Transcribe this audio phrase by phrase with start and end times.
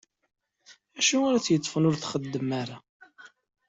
[0.95, 2.77] D acu ara t-yeṭṭfen ur tt-ixeddem ara?